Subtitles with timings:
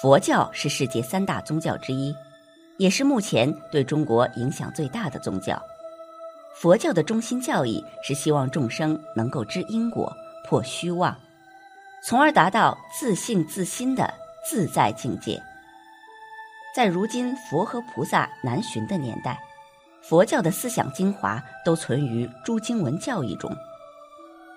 [0.00, 2.14] 佛教是世界三大宗教之一，
[2.76, 5.60] 也是目前对中国影响最大的宗教。
[6.54, 10.12] 佛教的中心教义是希望众生能够知因果、
[10.46, 11.16] 破虚妄，
[12.04, 14.08] 从而达到自性自心的
[14.48, 15.42] 自在境界。
[16.76, 19.36] 在如今佛和菩萨难寻的年代，
[20.00, 23.50] 佛教的思想精华都存于诸经文教义中，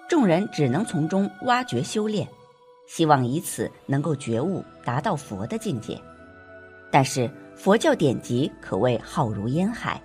[0.08, 2.28] 众人只能从中挖掘修炼，
[2.94, 5.98] 希望以此能够觉悟，达到佛的境界。
[6.92, 10.02] 但是佛教典籍可谓浩如烟海，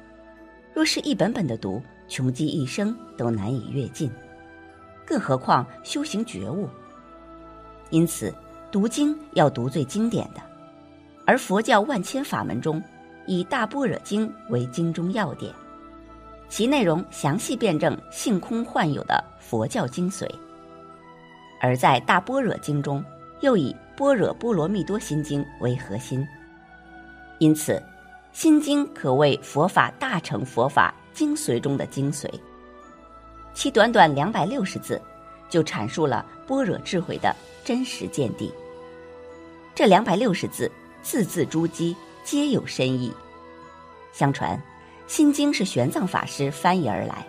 [0.72, 4.08] 若是一本本的读，穷极一生都难以阅尽，
[5.04, 6.68] 更何况修行觉悟。
[7.90, 8.32] 因此，
[8.70, 10.40] 读经要读最经典的，
[11.24, 12.80] 而佛教万千法门中，
[13.26, 15.52] 以《大般若经》为经中要点，
[16.48, 20.24] 其内容详细辩证性空幻有的佛教精髓；
[21.60, 23.04] 而在《大般若经》中，
[23.40, 26.26] 又以《般若波罗蜜多心经》为核心。
[27.38, 27.72] 因此，
[28.32, 32.28] 《心经》可谓佛法大乘佛法精髓中的精髓。
[33.54, 35.00] 其短短两百六十字，
[35.48, 37.34] 就阐述了般若智慧的
[37.64, 38.52] 真实见地。
[39.74, 40.70] 这两百六十字，
[41.02, 43.12] 字字珠玑，皆有深意。
[44.12, 44.56] 相传，
[45.06, 47.26] 《心经》是玄奘法师翻译而来。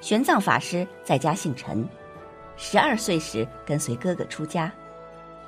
[0.00, 1.86] 玄奘法师在家姓陈，
[2.62, 4.70] 十二岁时跟随哥哥出家。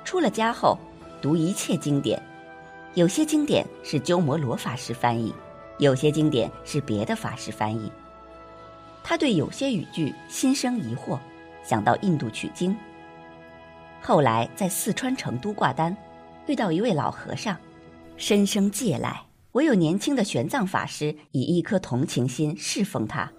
[0.03, 0.75] 出了家后，
[1.21, 2.19] 读一切经典，
[2.95, 5.31] 有些经典是鸠摩罗法师翻译，
[5.77, 7.89] 有些经典是别的法师翻译。
[9.03, 11.19] 他对有些语句心生疑惑，
[11.63, 12.75] 想到印度取经。
[14.01, 15.95] 后来在四川成都挂单，
[16.47, 17.55] 遇到一位老和尚，
[18.17, 23.31] 深生戒赖，唯有年轻的玄奘法师以一颗同情心侍奉他，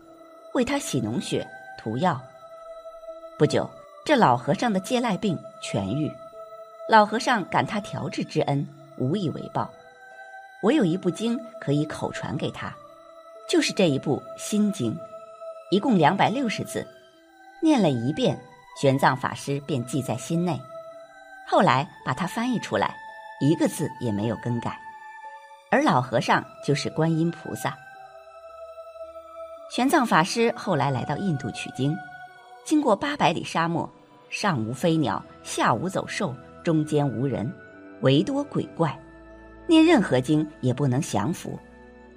[0.55, 1.45] 为他洗脓血、
[1.77, 2.21] 涂药。
[3.37, 3.69] 不久，
[4.05, 6.09] 这老和尚的戒赖病痊愈。
[6.89, 8.65] 老和尚感他调治之恩，
[8.97, 9.69] 无以为报，
[10.63, 12.73] 唯有一部经可以口传给他，
[13.49, 14.95] 就是这一部《心经》，
[15.73, 16.87] 一共两百六十字，
[17.61, 18.39] 念了一遍，
[18.81, 20.57] 玄奘法师便记在心内。
[21.45, 22.95] 后来把它翻译出来，
[23.41, 24.79] 一个字也没有更改。
[25.73, 27.77] 而老和尚就是观音菩萨。
[29.73, 31.97] 玄奘法师后来来到印度取经，
[32.65, 33.89] 经过八百里沙漠，
[34.31, 36.35] 上无飞鸟，下无走兽。
[36.65, 37.53] 中间无人，
[38.01, 38.99] 唯多鬼怪，
[39.67, 41.59] 念任何经也不能降服。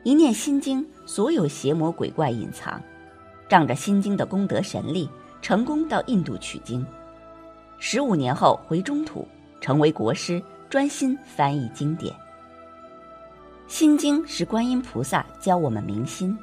[0.03, 2.81] 一念心经，所有邪魔鬼怪隐藏。
[3.49, 5.09] 仗着心经的功德神力，
[5.41, 6.85] 成功到印度取经。
[7.77, 9.27] 十五年后回中土，
[9.59, 12.15] 成为国师，专心翻译经典。
[13.67, 16.37] 心经是观音菩萨教我们明心，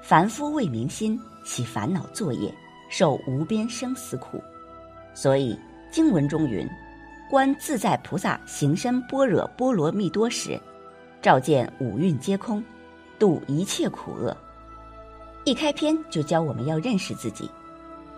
[0.00, 2.54] 凡夫为明心，起烦恼作业，
[2.92, 4.40] 受无边生死苦。
[5.14, 5.58] 所以
[5.90, 6.68] 经文中云。
[7.30, 10.60] 观自在菩萨行深般若波罗蜜多时，
[11.22, 12.62] 照见五蕴皆空，
[13.18, 14.36] 度一切苦厄。
[15.44, 17.50] 一开篇就教我们要认识自己，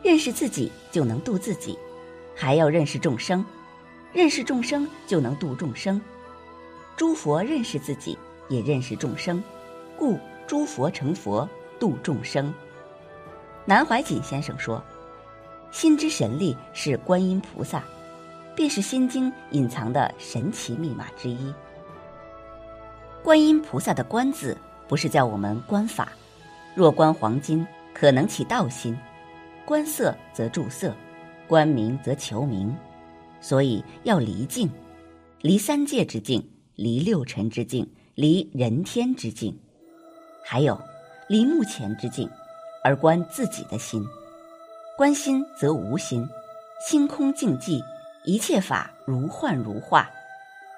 [0.03, 1.79] 认识自己就能度自己，
[2.35, 3.47] 还要认识众生，
[4.13, 6.01] 认识众生就能度众生。
[6.97, 8.19] 诸佛认识自己，
[8.49, 9.41] 也认识众生，
[9.97, 11.49] 故诸佛成佛
[11.79, 12.53] 度众生。
[13.67, 14.83] 南怀瑾先生说
[15.73, 17.83] ：“心之神力是观音菩萨。”
[18.57, 21.53] 便是《心经》隐藏的神奇密码之一。
[23.21, 26.13] 观音菩萨的“观”字，不是叫我们观法。
[26.73, 28.95] 若观黄金，可能起道心；
[29.65, 30.93] 观色则著色；
[31.49, 32.73] 观名则求名。
[33.41, 34.71] 所以要离境，
[35.41, 39.59] 离三界之境，离六尘之境，离人天之境，
[40.45, 40.81] 还有
[41.29, 42.31] 离目前之境，
[42.85, 44.07] 而观自己的心。
[44.97, 46.29] 观心则无心，
[46.87, 47.83] 心空静寂。
[48.27, 50.11] 一切法如幻如化，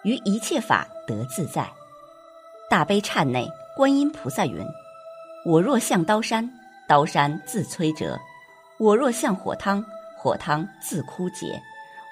[0.02, 1.68] 于一切法得自在。
[2.68, 4.66] 大悲忏内，观音菩萨云
[5.46, 6.50] ：“我若向刀山，
[6.88, 8.18] 刀山自摧折；
[8.78, 9.84] 我若向火汤，
[10.16, 11.46] 火汤自枯竭；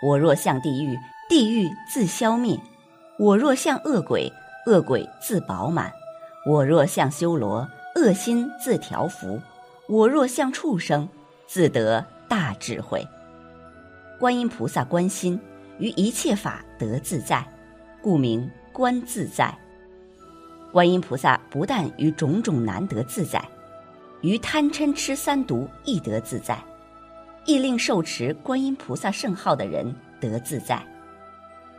[0.06, 0.96] 我若向地狱，
[1.28, 2.56] 地狱自消灭；
[3.18, 4.32] 我若向恶鬼，
[4.66, 5.90] 恶鬼自饱满；
[6.46, 9.40] 我若向修罗，恶心自调伏；
[9.86, 11.08] 我若向畜生，
[11.46, 13.06] 自得大智慧。”
[14.18, 15.38] 观音菩萨观心，
[15.78, 17.46] 于一切法得自在，
[18.00, 19.56] 故名观自在。
[20.72, 23.42] 观音菩萨不但于种种难得自在，
[24.22, 26.58] 于贪嗔痴三毒亦得自在，
[27.44, 30.82] 亦令受持观音菩萨圣号的人得自在。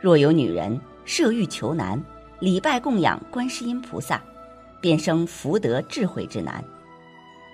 [0.00, 2.00] 若有女人设欲求男，
[2.38, 4.22] 礼拜供养观世音菩萨，
[4.80, 6.62] 便生福德智慧之男；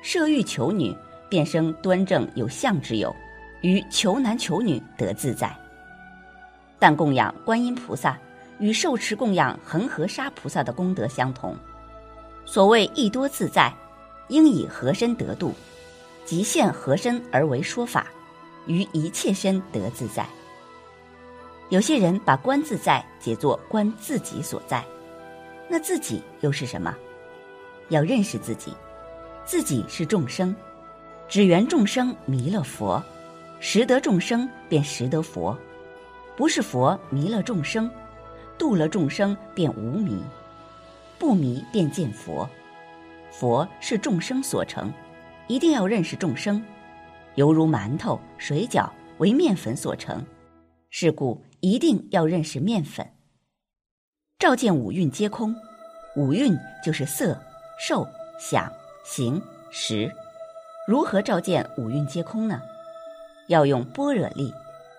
[0.03, 0.95] 设欲求女，
[1.31, 3.15] 便生端正有相之友，
[3.63, 5.51] 于求男求女得自在。
[6.79, 8.19] 但供养观音菩萨。
[8.59, 11.57] 与受持供养恒河沙菩萨的功德相同。
[12.47, 13.75] 所谓益多自在，
[14.29, 15.53] 应以何身得度，
[16.25, 18.07] 即现何身而为说法，
[18.69, 20.25] 于一切身得自在。
[21.71, 24.85] 有些人把观自在解作观自己所在，
[25.69, 26.95] 那自己又是什么？
[27.89, 28.73] 要认识自己，
[29.53, 30.57] 自己是众生，
[31.29, 33.05] 只缘众生迷了佛，
[33.61, 35.55] 识得众生便识得佛，
[36.35, 37.91] 不是佛迷了众生。
[38.57, 40.19] 度了众生便无迷，
[41.19, 42.49] 不迷便见佛。
[43.31, 44.91] 佛是众生所成，
[45.49, 46.65] 一定要认识众生，
[47.35, 48.89] 犹如馒头、水饺
[49.19, 50.25] 为面粉所成，
[50.89, 53.07] 是故一定要认识面粉。
[54.39, 55.55] 照见五蕴皆空，
[56.17, 57.39] 五蕴就是色、
[57.79, 58.09] 受、
[58.41, 58.73] 想、
[59.05, 60.11] 行、识。
[60.87, 62.61] 如何照见五蕴皆空呢？
[63.49, 64.53] 要用般若力，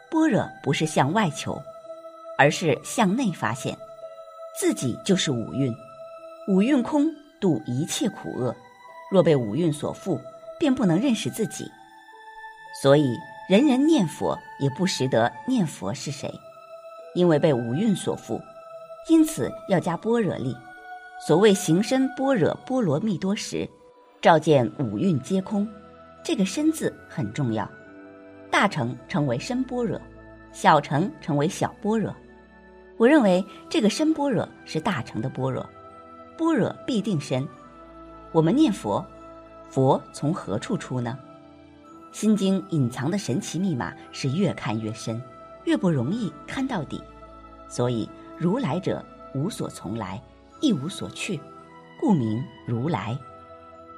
[0.09, 1.61] 般若不是向外求。
[2.35, 3.77] 而是向内发现，
[4.59, 5.71] 自己就是五蕴，
[6.47, 7.05] 五蕴空
[7.39, 8.53] 度一切苦厄。
[9.11, 10.19] 若被五蕴所缚，
[10.59, 11.71] 便不能认识自己。
[12.81, 13.15] 所以
[13.47, 16.33] 人人念佛也不识得念佛是谁，
[17.13, 18.41] 因为被五蕴所缚。
[19.07, 20.57] 因此要加般若力。
[21.25, 23.69] 所谓行深般若波罗蜜多时，
[24.24, 25.68] 照见五蕴皆空。
[26.24, 27.70] 这个“深”字很重要，
[28.50, 30.00] 大乘称为深般若，
[30.54, 32.16] 小乘称为小般若。
[32.96, 35.70] 我认为这个深般若是大乘的般若，
[36.38, 37.46] 般若必定深。
[38.31, 39.06] 我们念佛，
[39.70, 41.20] 佛从何处出呢？
[42.14, 45.22] 心经隐藏的神奇密码是越看越深，
[45.66, 47.04] 越不容易看到底。
[47.68, 49.04] 所以如来者
[49.36, 50.22] 无所从来，
[50.62, 51.38] 亦无所去，
[52.00, 53.18] 故名如来。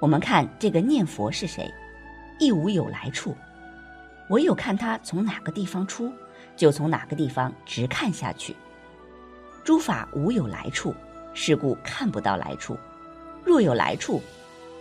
[0.06, 1.74] 我们看这个念佛是谁，
[2.38, 3.36] 亦无有来处，
[4.30, 6.14] 唯有看他从哪个地方出，
[6.56, 8.56] 就从哪个地方直看下去。
[9.64, 10.94] 诸法无有来处，
[11.34, 12.78] 是故看不到来处。
[13.44, 14.22] 若有来处，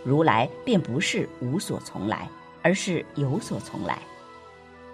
[0.03, 2.29] 如来便不是无所从来，
[2.61, 3.97] 而是有所从来。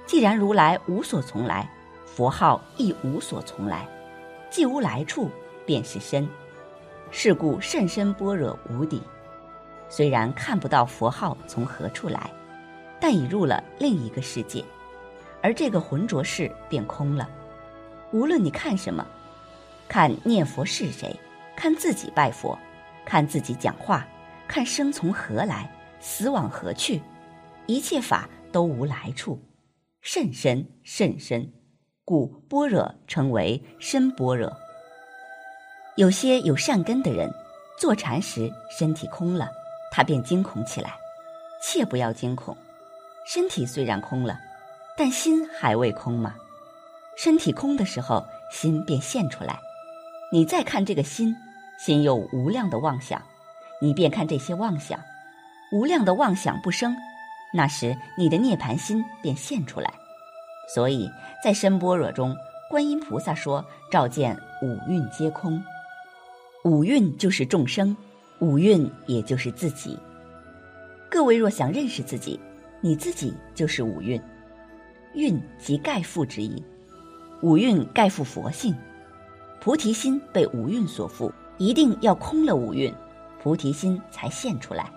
[0.08, 1.70] 既然如来无所从来，
[2.06, 3.86] 佛号亦无所从来，
[4.50, 5.30] 既无来处，
[5.66, 6.26] 便是身。
[7.12, 9.02] 是故甚深般若无底。
[9.92, 12.32] 虽然看不到佛号从何处来，
[12.98, 14.64] 但已入了另一个世界，
[15.44, 17.30] 而这个浑浊世便空了。
[18.14, 19.06] 无论你看什么。
[19.90, 21.14] 看念佛是谁，
[21.54, 22.58] 看自己拜佛，
[23.04, 24.08] 看自己讲话，
[24.48, 27.02] 看生从何来，死往何去，
[27.66, 29.38] 一切法都无来处，
[30.00, 31.52] 甚深甚深，
[32.06, 34.50] 故般若称为深般若。
[35.98, 37.30] 有些有善根的人，
[37.78, 38.50] 坐禅时
[38.80, 39.50] 身体空了，
[39.92, 40.96] 他便惊恐起来，
[41.62, 42.58] 切不要惊恐，
[43.28, 44.40] 身体虽然空了，
[44.98, 46.34] 但心还未空嘛。
[47.18, 49.60] 身体空的时候，心便现出来。
[50.32, 51.36] 你再看这个心，
[51.78, 53.22] 心有无量的妄想，
[53.82, 54.98] 你便看这些妄想，
[55.74, 56.96] 无量的妄想不生，
[57.54, 59.94] 那时你的涅盘心便现出来。
[60.74, 61.12] 所以
[61.44, 62.34] 在深般若中，
[62.70, 65.62] 观音菩萨说：“照见五蕴皆空，
[66.64, 67.96] 五蕴就是众生，
[68.42, 69.98] 五蕴也就是自己。
[71.10, 72.40] 各位若想认识自己，
[72.82, 74.20] 你自己就是五蕴，
[75.14, 76.62] 蕴即盖覆之意，
[77.42, 78.76] 五蕴盖覆佛性。”
[79.62, 82.92] 菩提心被五蕴所缚，一定要空了五蕴，
[83.44, 84.92] 菩提心才现出来。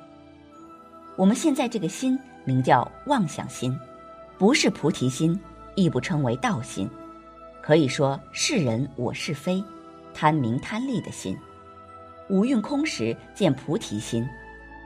[1.16, 3.78] 我们现在这个心名叫妄想心，
[4.38, 5.38] 不是菩提心，
[5.74, 6.88] 亦不称为道心，
[7.60, 9.62] 可以说是人我是非、
[10.14, 11.36] 贪名贪利的心。
[12.30, 14.26] 五蕴空时见菩提心，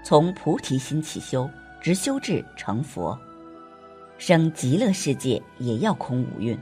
[0.04, 1.48] 从菩提心起修，
[1.80, 3.16] 直修至成佛，
[4.18, 6.58] 生极乐世界也要空五蕴，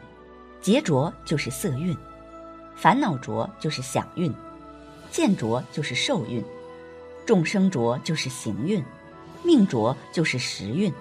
[0.61, 1.97] 劫浊就是色蕴。
[2.75, 4.31] 烦恼浊就是想运，
[5.11, 6.45] 见浊就是受运，
[7.25, 8.85] 众生浊就是行运，
[9.43, 10.93] 命浊就是时运。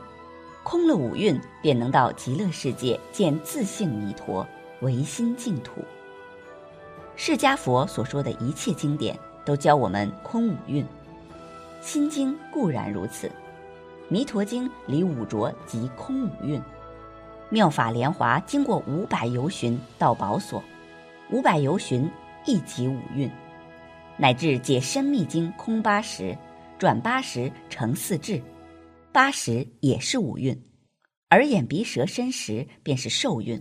[0.63, 4.48] 空了五蕴，便能到极乐世界见自性弥陀，
[4.79, 5.84] 唯心净土。
[7.17, 10.86] 释迦佛所说的一切经典，都教我们空五蕴。
[11.82, 13.32] 心经固然如此，
[14.10, 16.62] 弥陀经离五浊即空五蕴。
[17.50, 20.64] 妙法莲华经过五百游巡到宝所。
[21.32, 22.10] 五百游巡，
[22.46, 23.30] 亦即五蕴，
[24.18, 26.38] 乃至解深密经空八十，
[26.78, 28.42] 转八十成四智，
[29.12, 30.56] 八十也是五蕴。
[31.32, 33.60] 耳眼鼻舌身识便是受蕴，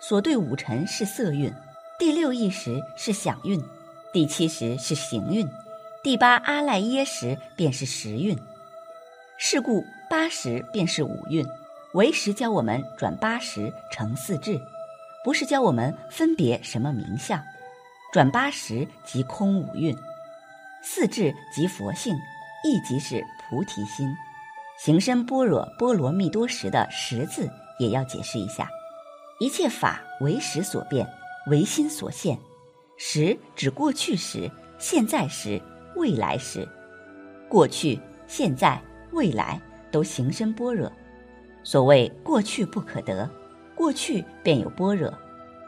[0.00, 1.52] 所对五尘是色蕴，
[1.96, 3.62] 第六意识是想蕴，
[4.12, 5.48] 第七识是行运，
[6.02, 8.36] 第八阿赖耶识便是识运。
[9.38, 11.46] 是故八十便是五蕴，
[11.92, 14.60] 为时教我们转八十成四智，
[15.24, 17.40] 不是教我们分别什么名相。
[18.12, 19.96] 转八十即空五蕴，
[20.82, 22.12] 四智即佛性，
[22.64, 24.12] 亦即是菩提心。
[24.76, 27.48] 行深般若波罗蜜多时的“识”字
[27.78, 28.68] 也要解释一下：
[29.38, 31.06] 一切法为识所变，
[31.46, 32.36] 唯心所现。
[33.02, 35.58] 时指过去时、现在时、
[35.96, 36.68] 未来时。
[37.48, 38.78] 过去、现在、
[39.12, 39.58] 未来
[39.90, 40.92] 都行身般若。
[41.62, 43.26] 所谓过去不可得，
[43.74, 45.10] 过去便有般若；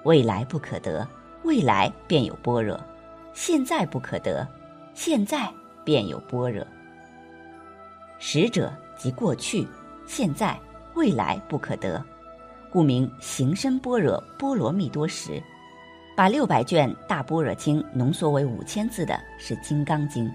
[0.05, 1.09] 未来不可得，
[1.43, 2.79] 未来便有般若；
[3.33, 4.47] 现在不可得，
[4.93, 5.51] 现在
[5.87, 6.63] 便有般若。
[8.19, 8.71] 识者。
[8.95, 9.67] 即过去、
[10.07, 10.57] 现在、
[10.95, 12.05] 未来不可得，
[12.71, 15.43] 故名行深般若波罗蜜多时。
[16.15, 20.27] 把六百卷大般若经浓缩为五千字的是《金刚经》，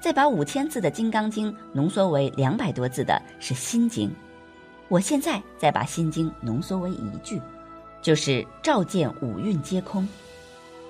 [0.00, 4.08] 再把五千字的《金刚经》浓缩为两百多字的是《心经》。
[4.88, 7.40] 我现在再把《心经》浓缩为一句，
[8.02, 10.06] 就是“照见五蕴皆空”。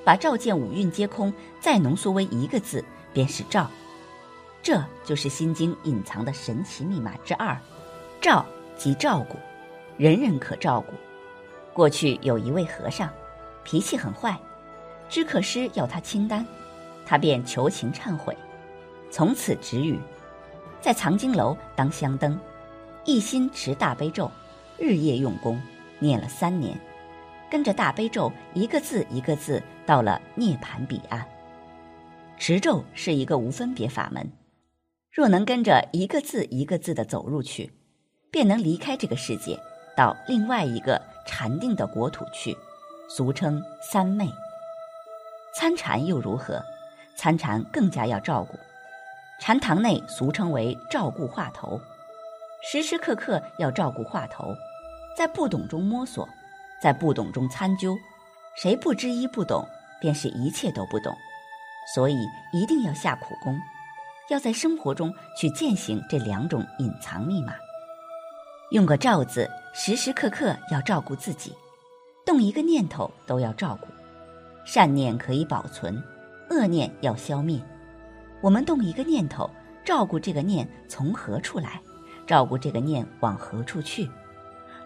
[0.04, 3.70] 把“照见五蕴皆空”再浓缩为一个字，便是“照”。
[4.62, 7.56] 这就是《心经》隐藏的神奇密码之二，
[8.20, 8.44] 照
[8.76, 9.36] 即照顾，
[9.98, 10.94] 人人可照顾。
[11.74, 13.10] 过去有一位和尚，
[13.64, 14.38] 脾气很坏，
[15.08, 16.46] 知客师要他清单，
[17.04, 18.36] 他便求情忏悔，
[19.10, 19.98] 从此止语，
[20.80, 22.38] 在藏经楼当香灯，
[23.04, 24.30] 一心持大悲咒，
[24.78, 25.60] 日夜用功，
[25.98, 26.78] 念了三年，
[27.50, 31.26] 跟着大悲咒一个字一个字到了涅盘彼岸。
[32.36, 34.30] 持咒是一个无分别法门。
[35.10, 37.72] 若能跟着一个字一个字的走入去，
[38.32, 39.56] 便能离开这个世界，
[39.96, 42.56] 到另外一个禅定的国土去，
[43.08, 44.28] 俗称三昧。
[45.54, 46.62] 参禅又如何？
[47.16, 48.58] 参禅更加要照顾，
[49.40, 51.80] 禅堂内俗称为照顾话头，
[52.60, 54.52] 时时刻刻要照顾话头，
[55.16, 56.28] 在不懂中摸索，
[56.82, 57.96] 在不懂中参究，
[58.56, 59.64] 谁不知一不懂，
[60.00, 61.16] 便是一切都不懂，
[61.94, 62.16] 所以
[62.52, 63.56] 一定要下苦功。
[64.30, 67.54] 要在生活中去践行这两种隐藏密码。
[68.70, 71.54] 用个“照”字，时时刻刻要照顾自己，
[72.24, 73.88] 动一个念头都要照顾。
[74.64, 76.02] 善念可以保存，
[76.50, 77.60] 恶念要消灭。
[78.40, 79.48] 我们动一个念头，
[79.84, 81.80] 照顾这个念从何处来，
[82.26, 84.08] 照顾这个念往何处去。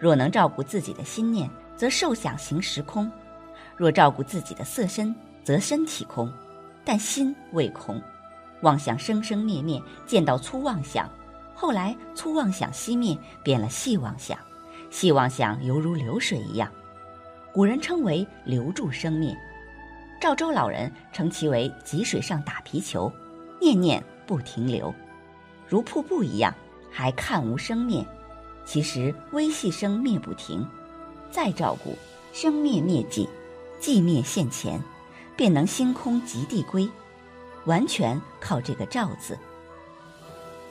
[0.01, 3.09] 若能照顾自己的心念，则受想行识空；
[3.77, 5.15] 若照顾自己的色身，
[5.45, 6.33] 则身体空，
[6.85, 8.01] 但心未空。
[8.63, 11.09] 妄想生生灭灭，见到粗妄想，
[11.55, 14.37] 后来粗妄想熄灭，变了细妄想，
[14.91, 16.69] 细妄想犹如流水一样，
[17.59, 19.37] 古人称为留住生灭。
[20.21, 23.13] 赵州老人称其为急水上打皮球，
[23.61, 24.95] 念念不停留，
[25.67, 26.55] 如瀑布一样，
[26.89, 28.07] 还看无生灭，
[28.65, 30.65] 其实微细生灭不停，
[31.33, 31.97] 再照顾
[32.33, 33.27] 生灭灭尽，
[33.81, 34.81] 寂灭现前，
[35.37, 36.89] 便能星空极地归。
[37.65, 39.37] 完全靠这个“照”字，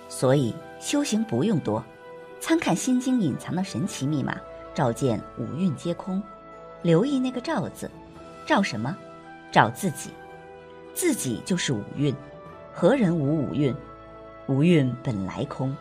[0.07, 1.83] 所以修行不用多，
[2.39, 4.37] 参看《心经》隐藏的神奇密码，
[4.73, 6.23] 照见五蕴皆空，
[6.81, 7.89] 留意那个“照”字，
[8.45, 8.95] 照什么？
[9.51, 10.11] 照自己，
[10.93, 12.13] 自己就是五蕴，
[12.73, 13.75] 何人无五蕴？
[14.47, 15.75] 五蕴本来空，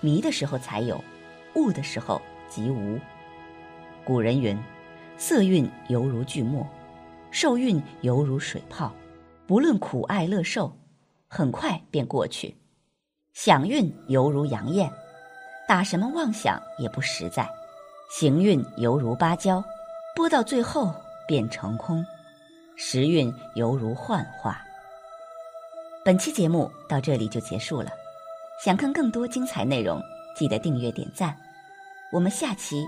[0.00, 1.02] 迷的时候才有，
[1.54, 2.98] 悟的时候即无。
[4.04, 4.58] 古人云
[5.16, 6.66] ：“色蕴犹如巨墨，
[7.30, 8.92] 受蕴犹如水泡。”
[9.46, 10.74] 不论苦爱乐受，
[11.28, 12.56] 很快便过去。
[13.34, 14.90] 想运犹如阳焰，
[15.68, 17.46] 打什么妄想也不实在。
[18.08, 19.62] 行运犹如芭蕉，
[20.14, 20.94] 播到最后
[21.26, 22.04] 便成空。
[22.76, 24.64] 时运犹如幻化。
[26.04, 27.90] 本期节目到这里就结束了。
[28.64, 30.00] 想看更多精彩内容，
[30.36, 31.36] 记得订阅点赞。
[32.12, 32.84] 我们下期